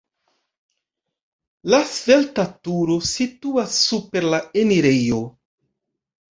La 1.73 1.81
svelta 1.91 2.47
turo 2.69 2.97
situas 3.11 3.79
super 3.85 4.29
la 4.35 4.43
enirejo. 4.65 5.25